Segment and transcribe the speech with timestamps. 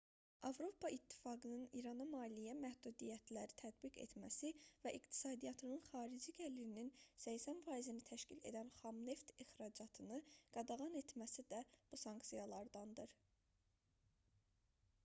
[0.49, 4.51] avropa i̇ttifaqının i̇rana maliyyə məhdudiyyətləri tətbiq etməsi
[4.85, 6.89] və iqtisadiyyatının xarici gəlirinin
[7.25, 10.19] 80%-ni təşkil edən xam neft ixracatını
[10.59, 11.61] qadağan etməsi də
[11.93, 13.15] bu sanksiyalardandır